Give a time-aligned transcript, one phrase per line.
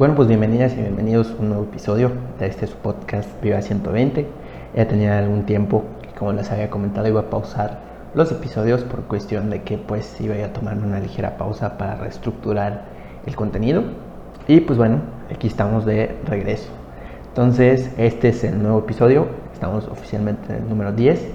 [0.00, 4.26] Bueno, pues bienvenidas y bienvenidos a un nuevo episodio de este su podcast Viva 120.
[4.74, 7.80] Ya tenía algún tiempo que como les había comentado iba a pausar
[8.14, 12.84] los episodios por cuestión de que pues iba a tomarme una ligera pausa para reestructurar
[13.26, 13.82] el contenido.
[14.48, 16.70] Y pues bueno, aquí estamos de regreso.
[17.28, 21.28] Entonces, este es el nuevo episodio, estamos oficialmente en el número 10.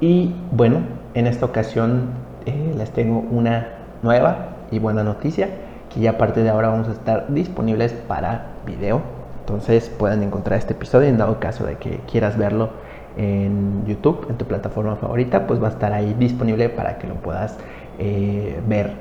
[0.00, 0.78] Y bueno,
[1.12, 2.12] en esta ocasión
[2.46, 3.72] eh, les tengo una
[4.02, 5.65] nueva y buena noticia
[6.00, 9.00] ya a partir de ahora vamos a estar disponibles para video.
[9.40, 12.70] Entonces pueden encontrar este episodio en dado caso de que quieras verlo
[13.16, 17.14] en YouTube, en tu plataforma favorita, pues va a estar ahí disponible para que lo
[17.14, 17.56] puedas
[17.98, 18.92] eh, ver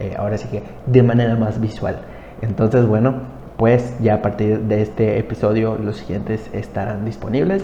[0.00, 1.98] eh, ahora sí que de manera más visual.
[2.40, 3.14] Entonces, bueno,
[3.58, 7.62] pues ya a partir de este episodio los siguientes estarán disponibles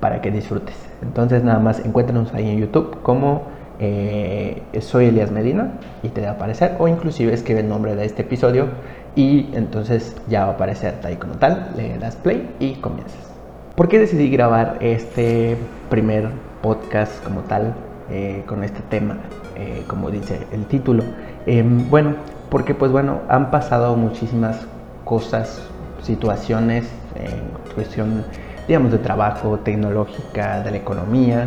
[0.00, 0.76] para que disfrutes.
[1.02, 3.42] Entonces, nada más encuéntranos ahí en YouTube como
[3.80, 8.04] eh, soy Elias Medina y te va a aparecer o inclusive escribe el nombre de
[8.04, 8.66] este episodio
[9.14, 13.30] y entonces ya va a aparecer ahí como tal, le das play y comienzas.
[13.74, 15.56] ¿Por qué decidí grabar este
[15.88, 16.28] primer
[16.62, 17.74] podcast como tal
[18.10, 19.18] eh, con este tema,
[19.56, 21.04] eh, como dice el título?
[21.46, 22.14] Em, bueno,
[22.50, 24.66] porque pues bueno, han pasado muchísimas
[25.04, 25.62] cosas,
[26.02, 28.24] situaciones en cuestión,
[28.66, 31.46] digamos, de trabajo, tecnológica, de la economía,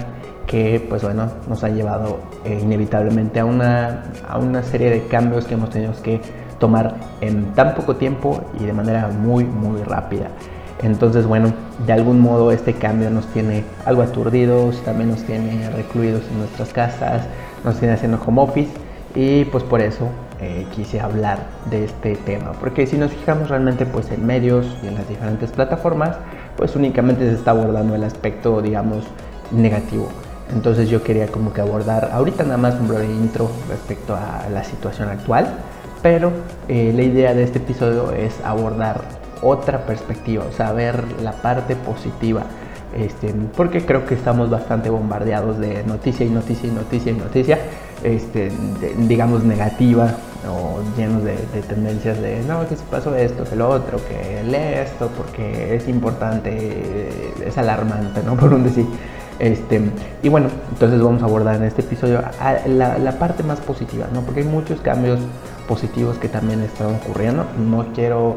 [0.52, 5.45] que pues bueno, nos ha llevado eh, inevitablemente a una, a una serie de cambios
[5.45, 6.19] que hemos tenido que
[6.59, 10.27] tomar en tan poco tiempo y de manera muy, muy rápida.
[10.83, 11.53] Entonces, bueno,
[11.85, 16.73] de algún modo este cambio nos tiene algo aturdidos, también nos tiene recluidos en nuestras
[16.73, 17.21] casas,
[17.63, 18.69] nos tiene haciendo home office
[19.15, 20.09] y pues por eso
[20.41, 22.52] eh, quise hablar de este tema.
[22.59, 26.17] Porque si nos fijamos realmente pues en medios y en las diferentes plataformas,
[26.58, 29.05] pues únicamente se está abordando el aspecto, digamos,
[29.52, 30.09] negativo.
[30.53, 34.63] Entonces yo quería como que abordar ahorita nada más un breve intro respecto a la
[34.63, 35.47] situación actual,
[36.02, 36.31] pero
[36.67, 39.02] eh, la idea de este episodio es abordar
[39.41, 42.43] otra perspectiva, o sea, ver la parte positiva.
[42.93, 47.59] Este, porque creo que estamos bastante bombardeados de noticia y noticia y noticia y noticia,
[48.03, 48.52] este,
[48.97, 50.14] digamos negativa
[50.49, 51.36] o llenos de,
[51.70, 55.87] tendencias de no, que se pasó esto, que lo otro, que lee esto porque es
[55.87, 57.09] importante,
[57.45, 58.36] es alarmante, ¿no?
[58.37, 58.86] Por un decir.
[59.41, 59.81] Este,
[60.21, 62.21] y bueno, entonces vamos a abordar en este episodio
[62.67, 64.21] la, parte más positiva, ¿no?
[64.21, 65.19] Porque hay muchos cambios
[65.67, 67.47] positivos que también están ocurriendo.
[67.57, 68.35] No quiero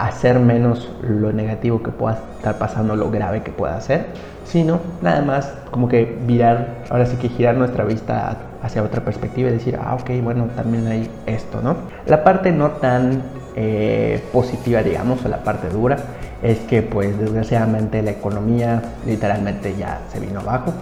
[0.00, 4.06] hacer menos lo negativo que pueda estar pasando, lo grave que pueda ser,
[4.44, 9.48] sino nada más como que virar, ahora sí que girar nuestra vista hacia otra perspectiva
[9.50, 11.76] y decir, ah, ok, bueno, también hay esto, ¿no?
[12.06, 13.22] La parte no tan
[13.54, 15.98] eh, positiva, digamos, o la parte dura,
[16.42, 20.72] es que pues desgraciadamente la economía literalmente ya se vino abajo,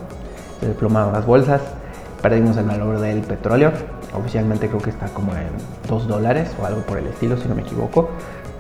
[0.61, 1.61] se desplomaron las bolsas,
[2.23, 3.73] perdimos el valor del petróleo,
[4.15, 5.49] oficialmente creo que está como en
[5.89, 8.09] 2 dólares o algo por el estilo, si no me equivoco.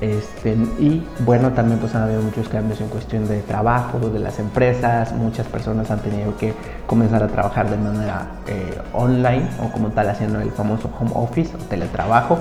[0.00, 4.38] Este, y bueno, también pues han habido muchos cambios en cuestión de trabajo, de las
[4.38, 6.54] empresas, muchas personas han tenido que
[6.86, 11.50] comenzar a trabajar de manera eh, online o como tal haciendo el famoso home office
[11.68, 12.38] teletrabajo.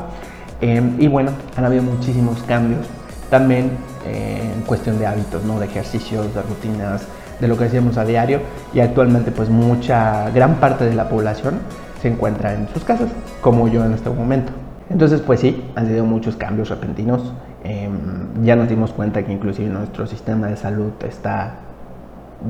[0.62, 2.86] Em, y bueno, han habido muchísimos cambios.
[3.32, 3.72] También
[4.08, 5.60] eh, en cuestión de hábitos, ¿no?
[5.60, 7.08] de ejercicios, de rutinas,
[7.40, 8.42] de lo que hacíamos a diario
[8.74, 11.60] y actualmente pues mucha, gran parte de la población
[12.02, 13.10] se encuentra en sus casas,
[13.42, 14.52] como yo en este momento.
[14.90, 17.34] Entonces pues sí, han sido muchos cambios repentinos.
[17.64, 21.56] Em, ya nos dimos cuenta que inclusive nuestro sistema de salud está,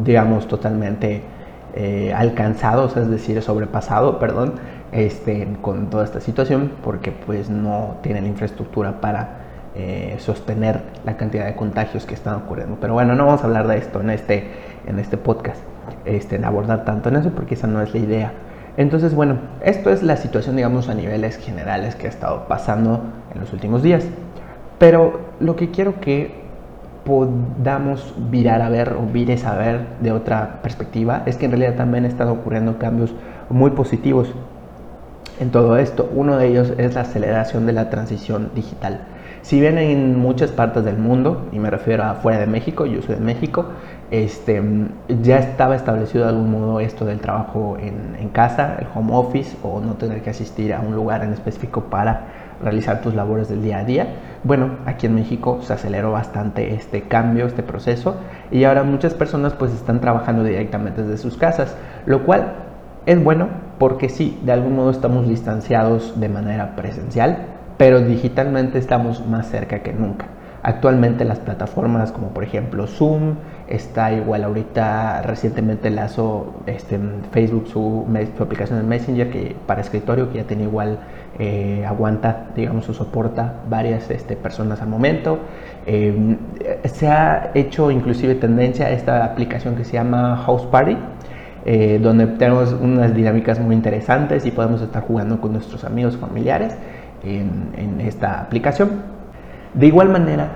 [0.04, 1.24] digamos, totalmente
[1.74, 4.54] eh, alcanzado, es decir, sobrepasado, perdón,
[4.92, 9.47] este, con toda esta situación, porque pues no tiene la infraestructura para
[9.80, 12.78] eh, sostener la cantidad de contagios que están ocurriendo.
[12.82, 14.50] Pero bueno, no vamos a hablar de esto en este,
[14.88, 15.62] en este podcast,
[16.04, 18.34] este, en abordar tanto en eso, porque esa no es la idea.
[18.76, 23.40] Entonces, bueno, esto es la situación, digamos, a niveles generales que ha estado pasando en
[23.40, 24.04] los últimos días.
[24.80, 26.48] Pero lo que quiero que
[27.06, 31.76] podamos virar a ver o vires a ver de otra perspectiva es que en realidad
[31.76, 33.14] también están ocurriendo cambios
[33.50, 34.34] muy positivos
[35.40, 36.10] en todo esto.
[36.16, 39.02] Uno de ellos es la aceleración de la transición digital.
[39.48, 43.02] Si bien en muchas partes del mundo, y me refiero a fuera de México, yo
[43.02, 43.68] soy de México,
[44.12, 44.62] este,
[45.22, 49.80] ya estaba establecido de algún modo esto del trabajo en, casa, el home office, o
[49.80, 52.26] no tener que asistir a un lugar en específico para
[52.62, 54.08] realizar tus labores del día a día.
[54.44, 58.18] Bueno, aquí en México se aceleró bastante este cambio, este proceso,
[58.52, 61.74] y ahora muchas personas pues están trabajando directamente desde sus casas,
[62.06, 62.52] lo cual
[63.06, 63.48] es bueno
[63.80, 69.80] porque sí, de algún modo estamos distanciados de manera presencial, pero digitalmente estamos más cerca
[69.80, 70.26] que nunca.
[70.64, 73.36] Actualmente las plataformas como por ejemplo Zoom,
[73.68, 77.00] está igual ahorita recientemente lanzó este,
[77.32, 81.00] Facebook su, su, aplicación de Messenger que para escritorio que ya tiene igual
[81.40, 85.40] eh, aguanta, digamos, o soporta varias este, personas al momento.
[85.86, 86.38] Em,
[86.86, 90.98] se ha hecho inclusive tendencia a esta aplicación que se llama House Party,
[91.66, 96.76] eh, donde tenemos unas dinámicas muy interesantes y podemos estar jugando con nuestros amigos familiares
[97.24, 98.90] en, en esta aplicación.
[99.74, 100.50] De igual manera,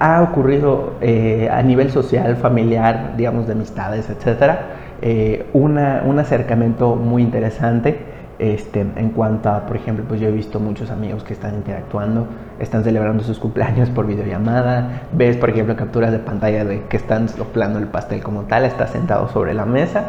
[0.00, 4.60] ha ocurrido eh, a nivel social, familiar, digamos, de amistades, etcétera,
[5.02, 7.98] eh, una, un acercamiento muy interesante
[8.38, 12.26] este, en cuanto a, por ejemplo, pues yo he visto muchos amigos que están interactuando,
[12.58, 17.28] están celebrando sus cumpleaños por videollamada, ves, por ejemplo, capturas de pantalla de que están
[17.28, 20.04] soplando el pastel como tal, está sentado sobre la mesa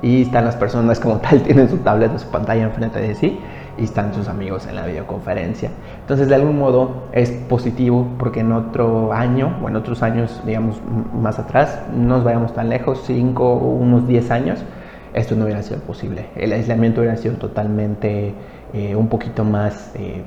[0.00, 3.40] y están las personas como tal, tienen su tablet o su pantalla enfrente de sí
[3.78, 5.70] y están sus amigos en la videoconferencia.
[6.00, 10.80] Entonces, de algún modo es positivo porque en otro año o en otros años, digamos,
[11.14, 14.64] más atrás, no nos vayamos tan lejos, 5 o unos 10 años,
[15.14, 16.26] esto no hubiera sido posible.
[16.36, 18.34] El aislamiento hubiera sido totalmente
[18.72, 20.22] eh, un poquito más eh,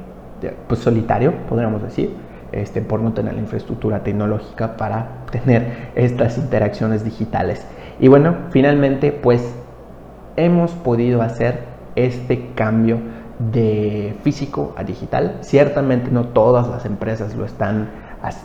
[0.67, 2.15] pues solitario, podríamos decir.
[2.51, 7.65] Este, por no tener la infraestructura tecnológica para tener estas interacciones digitales.
[7.99, 9.55] Y bueno, finalmente pues
[10.37, 11.59] hemos podido hacer
[11.95, 12.99] este cambio
[13.39, 15.37] de físico a digital.
[15.41, 17.89] Ciertamente no todas las empresas lo están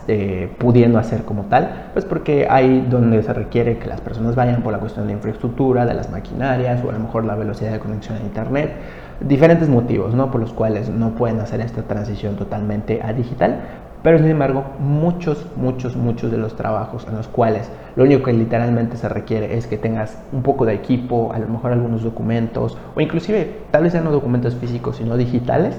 [0.09, 4.63] eh, pudiendo hacer como tal, pues porque hay donde se requiere que las personas vayan
[4.63, 7.79] por la cuestión de infraestructura, de las maquinarias o a lo mejor la velocidad de
[7.79, 8.73] conexión a Internet,
[9.21, 10.31] diferentes motivos ¿no?
[10.31, 13.61] por los cuales no pueden hacer esta transición totalmente a digital,
[14.03, 18.33] pero sin embargo, muchos, muchos, muchos de los trabajos en los cuales lo único que
[18.33, 22.79] literalmente se requiere es que tengas un poco de equipo, a lo mejor algunos documentos,
[22.95, 25.79] o inclusive tal vez ya no documentos físicos, sino digitales,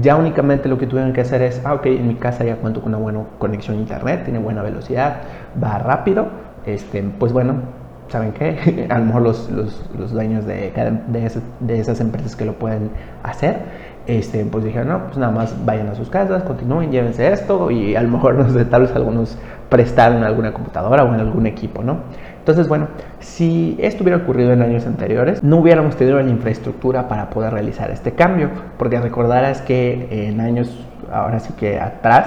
[0.00, 2.80] ya únicamente lo que tuvieron que hacer es, ah, ok, en mi casa ya cuento
[2.80, 5.18] con una buena conexión a internet, tiene buena velocidad,
[5.62, 6.26] va rápido,
[6.66, 7.54] este, pues bueno,
[8.08, 8.86] ¿saben qué?
[8.90, 10.72] a lo mejor los, los, los dueños de,
[11.08, 12.90] de, de esas empresas que lo pueden
[13.22, 13.58] hacer,
[14.06, 17.96] este, pues dijeron, no, pues nada más vayan a sus casas, continúen, llévense esto y
[17.96, 19.36] a lo mejor no sé, tal vez algunos
[19.68, 21.98] prestaron alguna computadora o en algún equipo, ¿no?
[22.38, 22.88] Entonces, bueno,
[23.20, 27.90] si esto hubiera ocurrido en años anteriores, no hubiéramos tenido la infraestructura para poder realizar
[27.90, 32.26] este cambio, porque recordarás que en años, ahora sí que atrás,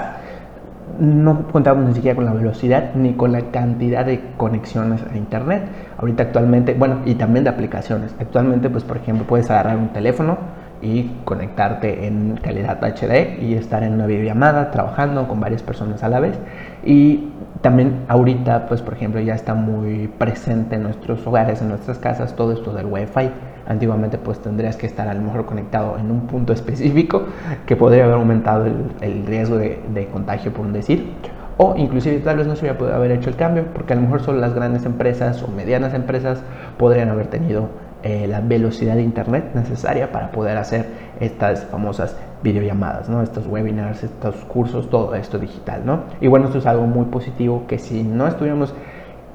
[0.99, 5.63] no contábamos ni siquiera con la velocidad ni con la cantidad de conexiones a internet.
[5.97, 8.13] Ahorita actualmente, bueno, y también de aplicaciones.
[8.19, 10.37] Actualmente, pues por ejemplo, puedes agarrar un teléfono,
[10.83, 16.09] y conectarte en calidad HD y estar en una videollamada trabajando con varias personas a
[16.09, 16.37] la vez.
[16.83, 17.29] Y
[17.61, 22.35] también ahorita, pues por ejemplo, ya está muy presente en nuestros hogares, en nuestras casas,
[22.35, 23.31] todo esto del Wi-Fi.
[23.65, 27.23] Antiguamente pues tendrías que estar a lo mejor conectado en un punto específico
[27.65, 31.13] que podría haber aumentado el, riesgo de, de, contagio, por un decir.
[31.55, 34.01] O inclusive tal vez no se hubiera podido haber hecho el cambio porque a lo
[34.01, 36.41] mejor solo las grandes empresas o medianas empresas
[36.77, 37.69] podrían haber tenido
[38.03, 40.85] eh, la velocidad de internet necesaria para poder hacer
[41.19, 43.21] estas famosas videollamadas, ¿no?
[43.21, 45.81] estos webinars, estos cursos, todo esto digital.
[45.85, 46.01] ¿no?
[46.19, 48.73] Y bueno, esto es algo muy positivo que si no estuviéramos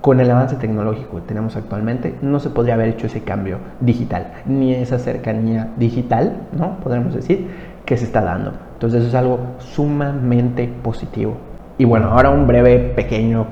[0.01, 4.33] con el avance tecnológico que tenemos actualmente, no se podría haber hecho ese cambio digital,
[4.47, 6.79] ni esa cercanía digital, ¿no?
[6.81, 7.49] Podríamos decir,
[7.85, 8.53] que se está dando.
[8.75, 11.37] Entonces eso es algo sumamente positivo.
[11.79, 13.47] Y bueno, ahora un breve, pequeño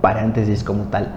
[0.00, 1.14] paréntesis como tal.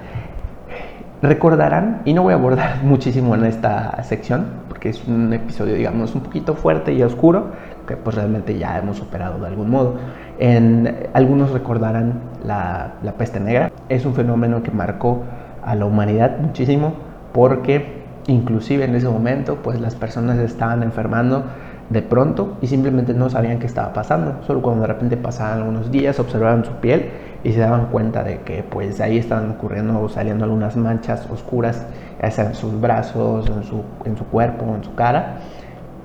[1.22, 6.16] Recordarán, y no voy a abordar muchísimo en esta sección, porque es un episodio, digamos,
[6.16, 7.48] un poquito fuerte y oscuro,
[7.88, 9.96] que pues realmente ya hemos superado de algún modo.
[10.40, 13.72] En, algunos recordarán la, la peste negra.
[13.90, 15.24] Es un fenómeno que marcó
[15.64, 16.94] a la humanidad muchísimo,
[17.34, 21.44] porque inclusive en ese momento, pues las personas estaban enfermando
[21.90, 24.44] de pronto y simplemente no sabían qué estaba pasando.
[24.46, 27.10] Solo cuando de repente pasaban algunos días, observaban su piel
[27.44, 31.86] y se daban cuenta de que pues ahí estaban ocurriendo o saliendo algunas manchas oscuras,
[32.22, 35.38] en sus brazos, en su, en su cuerpo, en su cara,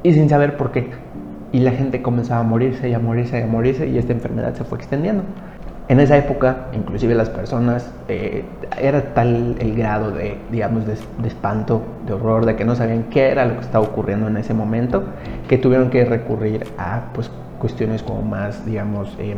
[0.02, 0.90] y sin saber por qué.
[1.52, 4.54] Y la gente comenzaba a morirse y a morirse y a morirse y esta enfermedad
[4.54, 5.22] se fue extendiendo.
[5.86, 8.42] En esa época, inclusive las personas, eh,
[8.80, 10.94] era tal el grado de, digamos, de,
[11.26, 14.54] espanto, de horror, de que no sabían qué era lo que estaba ocurriendo en ese
[14.54, 15.04] momento,
[15.46, 19.36] que tuvieron que recurrir a pues, cuestiones como más, digamos, em,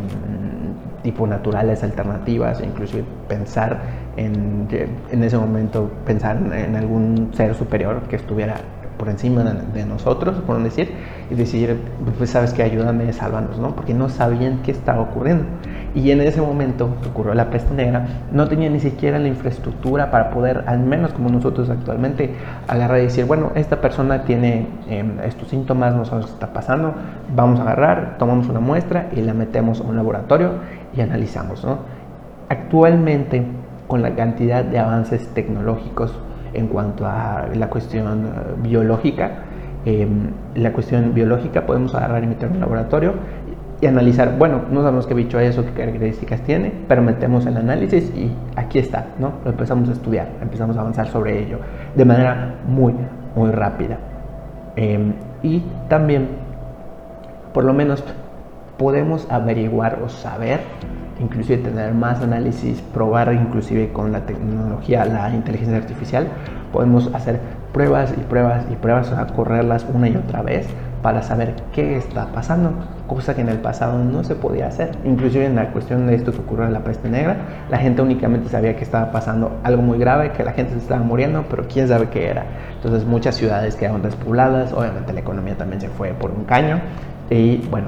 [1.03, 3.81] tipo naturales, alternativas, inclusive pensar
[4.17, 4.69] en,
[5.11, 8.55] en ese momento, pensar en algún ser superior que estuviera
[8.97, 10.93] por encima de, nosotros, por decir,
[11.31, 11.79] y decir,
[12.17, 13.75] pues sabes que ayúdame, sálvanos, ¿no?
[13.75, 15.45] Porque no sabían qué estaba ocurriendo.
[15.97, 20.29] Y en ese momento ocurrió la peste negra, no tenía ni siquiera la infraestructura para
[20.29, 22.35] poder, al menos como nosotros actualmente,
[22.69, 26.93] agarrar y decir, bueno, esta persona tiene em, estos síntomas, no sabemos qué está pasando,
[27.35, 30.51] vamos a agarrar, tomamos una muestra y la metemos a un laboratorio
[30.95, 31.79] y analizamos, ¿no?
[32.51, 33.47] Actualmente,
[33.89, 36.13] con la cantidad de avances tecnológicos
[36.53, 38.29] en cuanto a la cuestión eh,
[38.63, 39.31] biológica,
[39.87, 43.15] em, la cuestión biológica, podemos agarrar y meter un laboratorio
[43.81, 47.57] y analizar, bueno, no sabemos qué bicho es o qué características tiene, pero metemos el
[47.57, 49.35] análisis y aquí está, ¿no?
[49.45, 51.59] Lo empezamos a estudiar, empezamos a avanzar sobre ello
[51.95, 52.95] de manera muy,
[53.35, 53.99] muy rápida.
[54.77, 56.29] Em, y también,
[57.53, 58.03] por lo menos,
[58.79, 60.61] podemos averiguar o saber,
[61.21, 66.29] inclusive tener más análisis, probar inclusive con la tecnología, la inteligencia artificial,
[66.73, 67.41] podemos hacer
[67.73, 70.67] pruebas y pruebas y pruebas, a correrlas una y otra vez
[71.07, 72.73] para saber qué está pasando,
[73.07, 74.91] cosa que en el pasado no se podía hacer.
[75.05, 77.37] Inclusive en la cuestión de esto que ocurrió en la peste negra,
[77.71, 81.05] la gente únicamente sabía que estaba pasando algo muy grave, que la gente se estaba
[81.05, 82.47] muriendo, pero quién sabe qué era.
[82.75, 86.81] Entonces muchas ciudades quedaron despobladas, obviamente la economía también se fue por un caño
[87.31, 87.87] y bueno,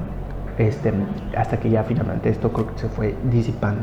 [0.57, 0.93] este,
[1.35, 3.81] hasta que ya finalmente esto creo que se fue disipando.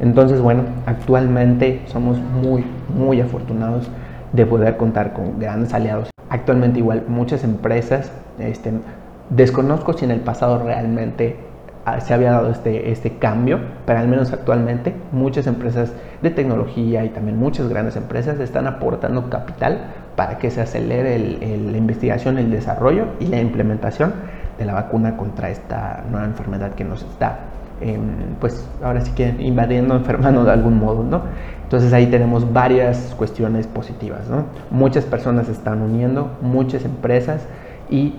[0.00, 2.64] Entonces, bueno, actualmente somos muy,
[2.96, 3.90] muy afortunados
[4.32, 6.09] de poder contar con grandes aliados.
[6.30, 8.72] Actualmente igual muchas empresas, este,
[9.30, 11.36] desconozco si en el pasado realmente
[11.84, 17.04] ah, se había dado este, este cambio, pero al menos actualmente muchas empresas de tecnología
[17.04, 22.50] y también muchas grandes empresas están aportando capital para que se acelere la investigación, el
[22.50, 24.12] desarrollo y la implementación
[24.56, 27.38] de la vacuna contra esta nueva enfermedad que nos está,
[27.80, 31.22] em, pues ahora sí que invadiendo, enfermando de algún modo, ¿no?
[31.62, 34.44] Entonces ahí tenemos varias cuestiones positivas, ¿no?
[34.70, 37.46] Muchas personas se están uniendo, muchas empresas
[37.88, 38.14] y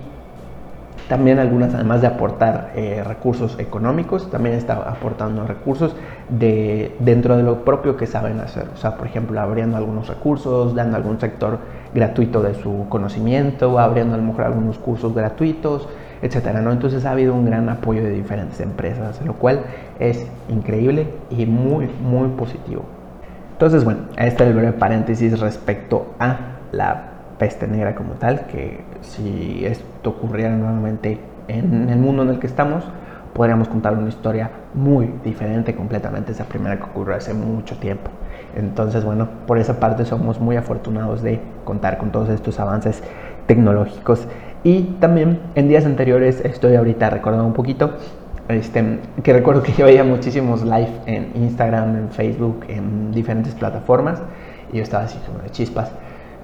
[1.08, 5.94] también algunas, además de aportar eh, recursos económicos, también están aportando recursos
[6.30, 8.68] de, dentro de lo propio que saben hacer.
[8.72, 11.58] O sea, por ejemplo, abriendo algunos recursos, dando algún sector
[11.94, 15.88] gratuito de su conocimiento, abriendo a lo mejor algunos cursos gratuitos,
[16.22, 16.72] etcétera, ¿no?
[16.72, 19.62] Entonces ha habido un gran apoyo de diferentes empresas, lo cual
[19.98, 22.84] es increíble y muy, muy positivo.
[23.52, 26.36] Entonces, bueno, este es el breve paréntesis respecto a
[26.72, 32.38] la peste negra como tal, que si esto ocurriera nuevamente en el mundo en el
[32.38, 32.84] que estamos,
[33.34, 38.10] podríamos contar una historia muy diferente completamente esa primera que ocurrió hace mucho tiempo.
[38.54, 43.02] Entonces, bueno, por esa parte somos muy afortunados de contar con todos estos avances
[43.46, 44.26] tecnológicos.
[44.64, 47.92] Y también en días anteriores estoy ahorita recordando un poquito
[48.48, 54.20] este, que recuerdo que yo veía muchísimos live en Instagram, en Facebook, en diferentes plataformas
[54.72, 55.90] y yo estaba así como de chispas.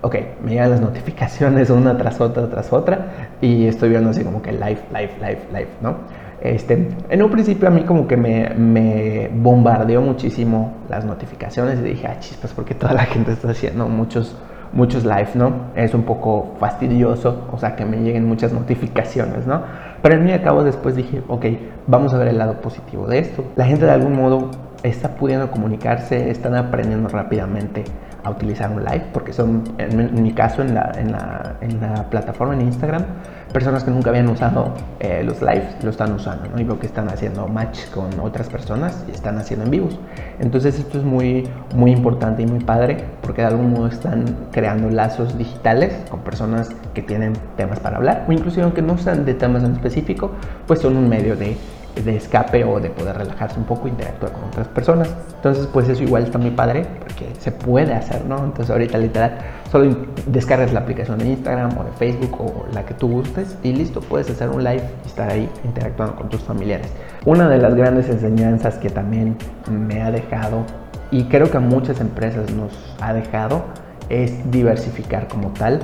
[0.01, 4.43] Ok, me llegan las notificaciones una tras otra, tras otra y estoy viendo así como
[4.43, 5.97] que live, live, live, live, ¿no?
[6.41, 11.83] Este, en un principio a mí como que me, me bombardeó muchísimo las notificaciones y
[11.83, 14.37] dije, ah, chispas, porque toda la gente está haciendo muchos
[14.73, 15.71] muchos live, ¿no?
[15.75, 19.63] Es un poco fastidioso, o sea, que me lleguen muchas notificaciones, ¿no?
[20.03, 21.47] Pero en mi acabo después dije, ok,
[21.87, 23.45] vamos a ver el lado positivo de esto.
[23.57, 24.51] La gente de algún modo
[24.83, 27.85] está pudiendo comunicarse, están aprendiendo rápidamente
[28.25, 32.09] a utilizar un live, porque son, en, mi caso, en la, en, la, en la,
[32.11, 33.05] plataforma en Instagram,
[33.53, 36.61] personas que nunca habían usado eh, los lives lo están usando, ¿no?
[36.61, 39.99] Y veo que están haciendo match con otras personas y están haciendo en vivos.
[40.41, 44.91] Entonces esto es muy, muy importante y muy padre, porque de algún modo están creando
[44.91, 49.35] lazos digitales con personas que tienen temas para hablar, o inclusive aunque no sean de
[49.35, 50.33] temas en específico,
[50.67, 51.57] pues son un medio de
[52.05, 55.15] de escape o de poder relajarse un poco, interactuar con otras personas.
[55.37, 58.45] Entonces, pues eso igual está muy padre porque se puede hacer, ¿no?
[58.45, 59.39] Entonces, ahorita literal,
[59.71, 63.73] solo descargas la aplicación de Instagram o de Facebook o la que tú gustes y
[63.73, 66.89] listo, puedes hacer un live y estar ahí interactuando con tus familiares.
[67.25, 69.37] Una de las grandes enseñanzas que también
[69.71, 70.65] me ha dejado
[71.11, 73.63] y creo que a muchas empresas nos ha dejado
[74.09, 75.81] es diversificar como tal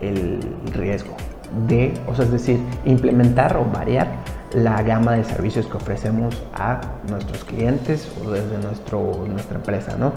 [0.00, 0.40] el
[0.72, 1.16] riesgo
[1.68, 4.08] de, o sea, es decir, implementar o variar
[4.56, 10.14] la gama de servicios que ofrecemos a nuestros clientes o desde nuestro, nuestra empresa, ¿no?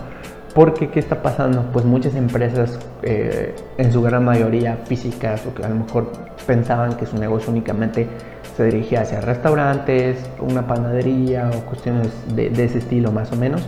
[0.55, 1.61] Porque, ¿qué está pasando?
[1.73, 6.11] Pues muchas empresas, eh, en su gran mayoría físicas, o que a lo mejor
[6.47, 8.07] pensaban que su negocio únicamente
[8.55, 13.67] se dirigía hacia restaurantes, una panadería o cuestiones de, de ese estilo más o menos,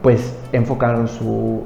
[0.00, 1.64] pues enfocaron su,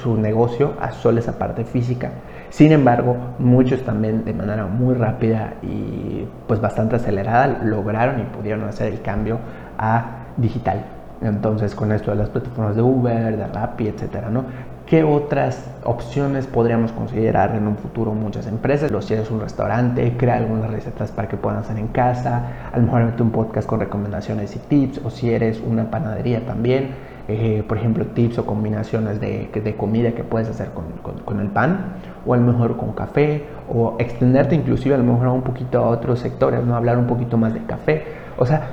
[0.00, 2.12] su negocio a solo esa parte física.
[2.50, 8.64] Sin embargo, muchos también de manera muy rápida y pues bastante acelerada lograron y pudieron
[8.64, 9.38] hacer el cambio
[9.78, 10.84] a digital.
[11.22, 14.44] Entonces, con esto de las plataformas de Uber, de Rappi, etcétera, ¿no?
[14.86, 18.92] ¿Qué otras opciones podríamos considerar en un futuro muchas empresas?
[18.92, 22.76] Lo si eres un restaurante, crea algunas recetas para que puedan hacer en casa, a
[22.76, 26.90] lo mejor un podcast con recomendaciones y tips, o si eres una panadería también,
[27.28, 30.84] eh, por ejemplo, tips o combinaciones de, de comida que puedes hacer con,
[31.24, 35.28] con, el pan, o a lo mejor con café, o extenderte inclusive a lo mejor
[35.28, 36.76] un poquito a otros sectores, ¿no?
[36.76, 38.04] hablar un poquito más de café.
[38.38, 38.68] O sea,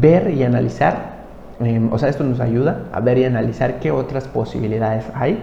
[0.00, 1.20] ver y analizar,
[1.60, 5.38] em, o sea, esto nos ayuda a ver y analizar qué otras posibilidades hay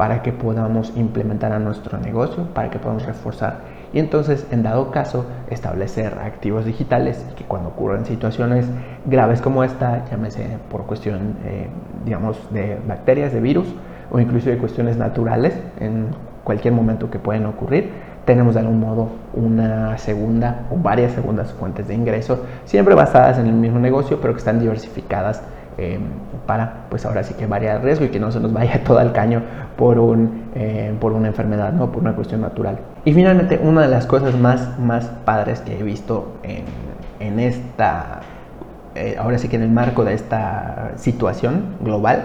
[0.00, 3.58] para que podamos implementar a nuestro negocio, para que podamos reforzar.
[3.92, 8.64] Y entonces en dado caso establecer activos digitales que cuando ocurran situaciones
[9.04, 11.68] graves como esta, llámese por cuestión, eh,
[12.02, 13.66] digamos, de bacterias, de virus
[14.10, 16.06] o incluso de cuestiones naturales en
[16.44, 17.90] cualquier momento que pueden ocurrir,
[18.24, 23.48] tenemos de algún modo una segunda o varias segundas fuentes de ingreso, siempre basadas en
[23.48, 25.42] el mismo negocio, pero que están diversificadas
[25.80, 25.98] eh,
[26.46, 28.98] para, pues ahora sí que variar el riesgo y que no se nos vaya todo
[28.98, 29.42] al caño
[29.76, 31.90] por, un, eh, por una enfermedad, ¿no?
[31.90, 32.78] por una cuestión natural.
[33.04, 36.64] Y finalmente, una de las cosas más, más padres que he visto en,
[37.18, 38.20] en esta,
[38.94, 42.24] eh, ahora sí que en el marco de esta situación global,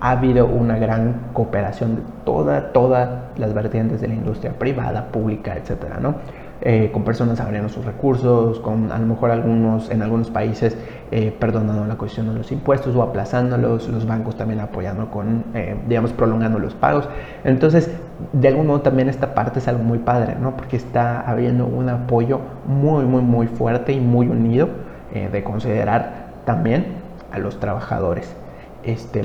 [0.00, 5.54] ha habido una gran cooperación de toda, todas las vertientes de la industria privada, pública,
[5.56, 6.16] etcétera, ¿no?
[6.62, 10.74] Eh, con personas abriendo sus recursos, con a lo mejor algunos, en algunos países
[11.10, 15.76] eh, perdonando la cuestión de los impuestos o aplazándolos, los bancos también apoyando con, eh,
[15.86, 17.10] digamos, prolongando los pagos.
[17.44, 17.90] Entonces,
[18.32, 20.56] de algún modo también esta parte es algo muy padre, ¿no?
[20.56, 24.68] Porque está habiendo un apoyo muy, muy, muy fuerte y muy unido
[25.12, 26.86] de considerar también
[27.32, 28.34] a los trabajadores
[28.82, 29.22] este,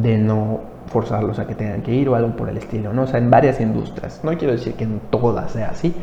[0.00, 3.02] de no forzarlos a que tengan que ir o algo por el estilo, ¿no?
[3.02, 4.20] O sea, en varias industrias.
[4.22, 5.94] No quiero decir que en todas sea así,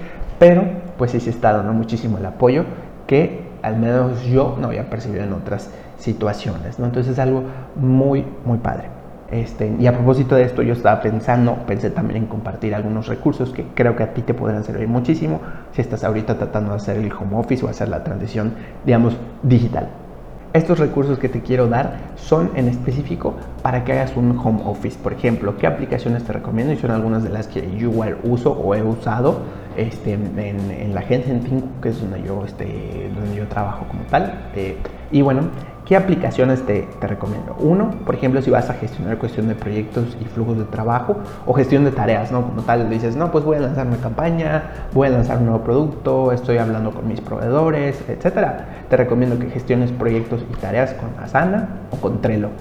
[0.41, 0.63] pero
[0.97, 2.65] pues sí se está dando muchísimo el apoyo
[3.05, 5.69] que al menos yo no había percibido en otras
[5.99, 6.87] situaciones, ¿no?
[6.87, 7.43] Entonces es algo
[7.75, 8.85] muy, muy padre.
[9.29, 13.51] Este, y a propósito de esto, yo estaba pensando, pensé también en compartir algunos recursos
[13.51, 15.41] que creo que a ti te podrán servir muchísimo
[15.73, 19.89] si estás ahorita tratando de hacer el home office o hacer la transición, digamos, digital.
[20.53, 24.99] Estos recursos que te quiero dar son en específico para que hagas un home office.
[25.01, 26.73] Por ejemplo, ¿qué aplicaciones te recomiendo?
[26.73, 27.89] Y son algunas de las que yo
[28.23, 29.39] uso o he usado
[29.81, 34.03] este, en, la agencia en Think, que es donde yo, este, donde yo trabajo como
[34.03, 34.49] tal.
[34.55, 34.77] Eh,
[35.11, 35.49] y bueno,
[35.91, 37.55] ¿Qué aplicaciones te, te, recomiendo?
[37.59, 41.53] Uno, por ejemplo, si vas a gestionar cuestión de proyectos y flujos de trabajo o
[41.53, 42.43] gestión de tareas, ¿no?
[42.43, 45.63] Como tal, dices, no, pues voy a lanzar una campaña, voy a lanzar un nuevo
[45.63, 48.67] producto, estoy hablando con mis proveedores, etcétera.
[48.89, 52.51] Te recomiendo que gestiones proyectos y tareas con Asana o con Trello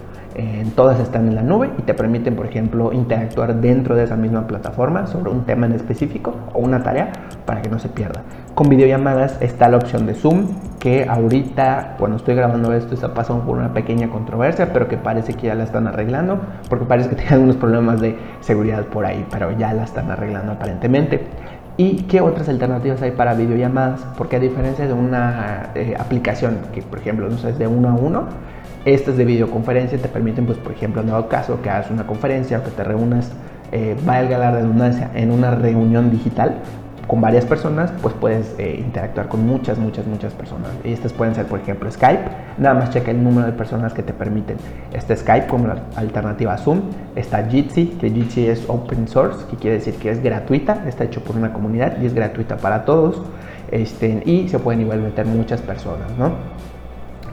[0.76, 4.46] todas están en la nube y te permiten, por ejemplo, interactuar dentro de esa misma
[4.46, 7.12] plataforma sobre un tema en específico o una tarea
[7.44, 8.22] para que no se pierda.
[8.54, 13.44] Con videollamadas está la opción de Zoom, que ahorita, cuando estoy grabando esto, está pasando
[13.44, 17.16] por una pequeña controversia, pero que parece que ya la están arreglando, porque parece que
[17.16, 21.26] tiene algunos problemas de seguridad por ahí, pero ya la están arreglando aparentemente.
[21.76, 24.00] ¿Y qué otras alternativas hay para videollamadas?
[24.18, 27.88] Porque a diferencia de una eh, aplicación que, por ejemplo, no sé, es de uno
[27.88, 28.24] a uno,
[28.84, 32.58] estas de videoconferencia te permiten, pues, por ejemplo, en dado caso que hagas una conferencia
[32.58, 33.30] o que te reúnas,
[33.72, 36.56] eh, valga la redundancia, en una reunión digital
[37.10, 40.70] con varias personas, pues puedes eh, interactuar con muchas, muchas, muchas personas.
[40.84, 42.22] Y estas pueden ser, por ejemplo, Skype.
[42.56, 44.58] Nada más checa el número de personas que te permiten.
[44.92, 46.82] Este Skype como la alternativa a Zoom.
[47.16, 50.84] Está Jitsi, que Jitsi es open source, que quiere decir que es gratuita.
[50.86, 53.20] Está hecho por una comunidad y es gratuita para todos.
[53.72, 56.30] Este, y se pueden igual meter muchas personas, ¿no?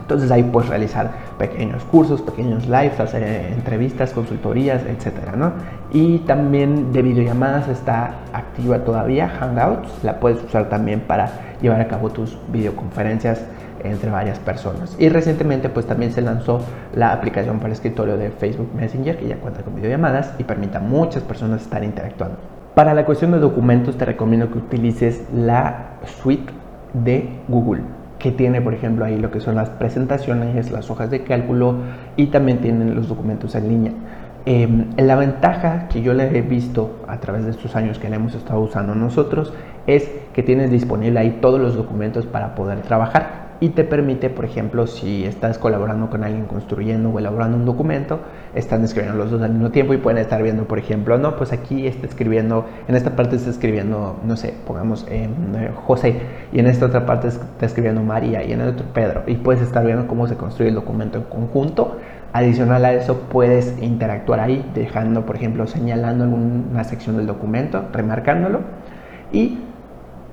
[0.08, 5.52] Entonces ahí puedes realizar pequeños cursos, pequeños lives, hacer entrevistas, consultorías, etcétera, ¿no?
[5.92, 11.28] Y también de videollamadas está activa todavía Hangouts, la puedes usar también para
[11.60, 13.44] llevar a cabo tus videoconferencias
[13.84, 14.96] entre varias personas.
[14.98, 16.62] Y recientemente pues también se lanzó
[16.94, 20.80] la aplicación para escritorio de Facebook Messenger que ya cuenta con videollamadas y permite a
[20.80, 22.38] muchas personas estar interactuando.
[22.74, 26.50] Para la cuestión de documentos te recomiendo que utilices la suite
[26.94, 27.82] de Google
[28.18, 31.76] que tiene, por ejemplo, ahí lo que son las presentaciones, las hojas de cálculo
[32.16, 33.92] y también tienen los documentos en línea.
[34.46, 38.16] Em, la ventaja que yo le he visto a través de estos años que le
[38.16, 39.52] hemos estado usando nosotros
[39.86, 44.44] es que tienes disponible ahí todos los documentos para poder trabajar y te permite, por
[44.44, 48.20] ejemplo, si estás colaborando con alguien construyendo o elaborando un documento,
[48.54, 51.52] están escribiendo los dos al mismo tiempo y pueden estar viendo, por ejemplo, no, pues
[51.52, 55.28] aquí está escribiendo, en esta parte está escribiendo, no sé, pongamos eh,
[55.86, 56.20] José,
[56.52, 59.60] y en esta otra parte está escribiendo María y en el otro Pedro, y puedes
[59.62, 61.96] estar viendo cómo se construye el documento en conjunto.
[62.30, 68.60] Adicional a eso, puedes interactuar ahí, dejando, por ejemplo, señalando alguna sección del documento, remarcándolo,
[69.32, 69.58] y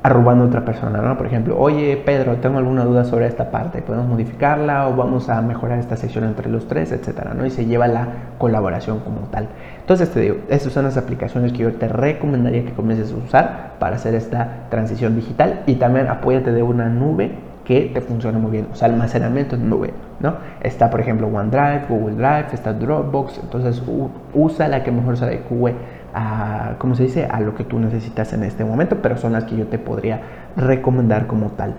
[0.06, 1.18] arrobando a otra persona, ¿no?
[1.18, 5.42] Por ejemplo, oye Pedro, tengo alguna duda sobre esta parte, podemos modificarla o vamos a
[5.42, 7.44] mejorar esta sección entre los tres, etcétera, ¿no?
[7.44, 9.48] Y se lleva la colaboración como tal.
[9.80, 13.72] Entonces te digo, estas son las aplicaciones que yo te recomendaría que comiences a usar
[13.80, 17.32] para hacer esta transición digital y también apóyate de una nube
[17.64, 20.36] que te funcione muy bien, o sea, almacenamiento en nube, ¿no?
[20.62, 23.82] Está, por ejemplo, OneDrive, Google Drive, está Dropbox, entonces
[24.36, 25.74] usa la que mejor se adecue
[26.16, 29.44] a, ¿cómo se dice?, a lo que tú necesitas en este momento, pero son las
[29.44, 30.22] que yo te podría
[30.56, 31.76] recomendar como tal.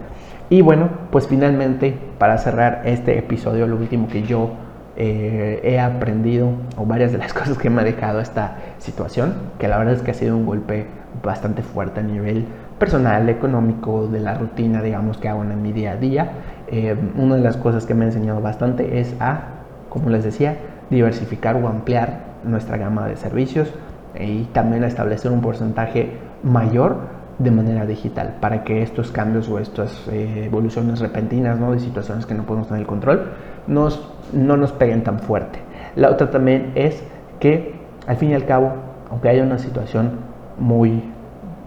[0.51, 4.51] Y bueno, pues finalmente, para cerrar este episodio, lo último que yo
[4.97, 9.69] eh, he aprendido, o varias de las cosas que me ha dejado esta situación, que
[9.69, 10.87] la verdad es que ha sido un golpe
[11.23, 12.45] bastante fuerte a nivel
[12.79, 16.31] personal, económico, de la rutina, digamos, que hago en mi día a día.
[16.69, 19.45] Eh, una de las cosas que me ha enseñado bastante es a,
[19.89, 20.59] como les decía,
[20.91, 23.73] diversificar o ampliar nuestra gama de servicios
[24.21, 30.09] y también establecer un porcentaje mayor de manera digital para que estos cambios o estas
[30.09, 31.73] eh, evoluciones repentinas ¿no?
[31.73, 33.33] de situaciones que no podemos tener el control
[33.67, 35.61] nos, no nos peguen tan fuerte.
[35.97, 37.03] La otra también es
[37.41, 37.75] que
[38.07, 38.73] al fin y al cabo,
[39.11, 40.21] aunque haya una situación
[40.59, 41.03] muy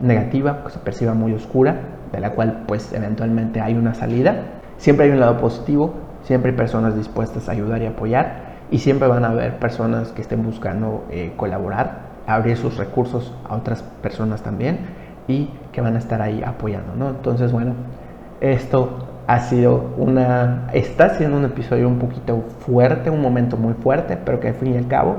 [0.01, 1.81] negativa, que se perciba muy oscura,
[2.11, 6.57] de la cual pues eventualmente hay una salida, siempre hay un lado positivo, siempre hay
[6.57, 11.05] personas dispuestas a ayudar y apoyar y siempre van a haber personas que estén buscando
[11.09, 14.79] eh, colaborar, abrir sus recursos a otras personas también
[15.27, 17.09] y que van a estar ahí apoyando, ¿no?
[17.09, 17.73] Entonces, bueno,
[18.41, 24.17] esto ha sido una, está siendo un episodio un poquito fuerte, un momento muy fuerte,
[24.17, 25.17] pero que al fin y al cabo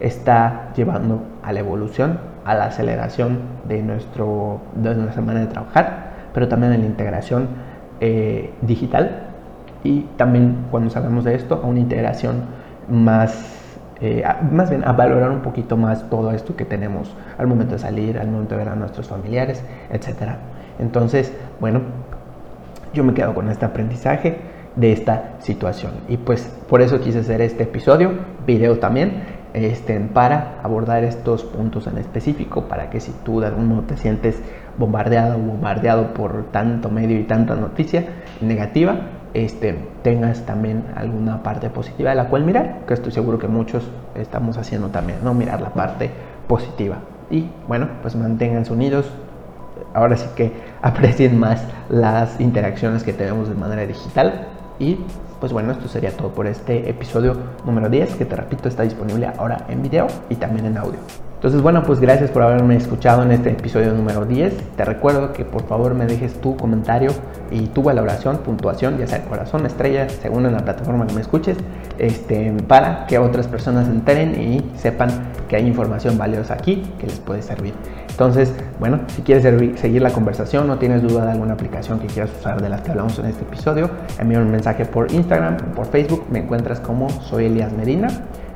[0.00, 6.12] está llevando a la evolución, a la aceleración de, nuestro, de nuestra manera de trabajar,
[6.34, 7.48] pero también a la integración
[8.00, 9.28] eh, digital
[9.84, 12.42] y también cuando salgamos de esto a una integración
[12.88, 13.61] más
[14.04, 17.78] eh, más bien a valorar un poquito más todo esto que tenemos al momento de
[17.78, 20.32] salir, al momento de ver a nuestros familiares, etc.
[20.80, 21.82] Entonces, bueno,
[22.92, 24.38] yo me quedo con este aprendizaje
[24.74, 28.10] de esta situación y pues por eso quise hacer este episodio,
[28.44, 29.22] video también,
[29.54, 33.96] este, para abordar estos puntos en específico, para que si tú de algún modo te
[33.96, 34.42] sientes
[34.78, 38.04] bombardeado o bombardeado por tanto medio y tanta noticia
[38.40, 38.96] negativa,
[39.34, 43.84] este, tengas también alguna parte positiva de la cual mirar, que estoy seguro que muchos
[44.14, 45.34] estamos haciendo también, ¿no?
[45.34, 46.10] Mirar la parte
[46.46, 46.98] positiva.
[47.30, 49.10] Y bueno, pues manténganse unidos.
[49.94, 54.48] Ahora sí que aprecien más las interacciones que tenemos de manera digital.
[54.78, 54.98] Y
[55.40, 59.30] pues bueno, esto sería todo por este episodio número 10, que te repito, está disponible
[59.38, 60.98] ahora en video y también en audio.
[61.42, 64.76] Entonces, bueno, pues gracias por haberme escuchado en este episodio número 10.
[64.76, 67.10] Te recuerdo que por favor me dejes tu comentario
[67.50, 71.56] y tu valoración, puntuación, ya sea corazón, estrella, según en la plataforma que me escuches,
[71.98, 75.10] este, para que otras personas se enteren y sepan
[75.48, 77.74] que hay información valiosa aquí que les puede servir.
[78.08, 79.42] Entonces, bueno, si quieres
[79.80, 82.92] seguir la conversación o tienes duda de alguna aplicación que quieras usar de las que
[82.92, 86.24] hablamos en este episodio, envíame un mensaje por Instagram o por Facebook.
[86.30, 88.06] Me encuentras como soy Elias Medina.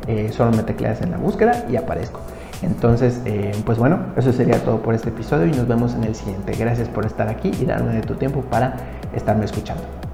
[0.06, 2.20] Eh, solo me tecleas en la búsqueda y aparezco.
[2.62, 6.14] Entonces, eh, pues bueno, eso sería todo por este episodio y nos vemos en el
[6.14, 6.52] siguiente.
[6.52, 8.76] Gracias por estar aquí y darme de tu tiempo para
[9.14, 10.05] estarme escuchando.